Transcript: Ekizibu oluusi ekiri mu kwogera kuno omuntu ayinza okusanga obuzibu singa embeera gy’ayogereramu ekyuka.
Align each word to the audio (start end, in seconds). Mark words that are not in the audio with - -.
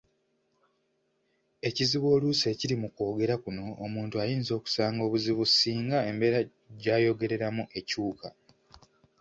Ekizibu 1.67 2.07
oluusi 2.15 2.45
ekiri 2.53 2.75
mu 2.81 2.87
kwogera 2.95 3.35
kuno 3.43 3.65
omuntu 3.85 4.15
ayinza 4.23 4.51
okusanga 4.59 5.01
obuzibu 5.07 5.43
singa 5.57 5.97
embeera 6.09 6.39
gy’ayogereramu 6.81 7.63
ekyuka. 7.79 8.27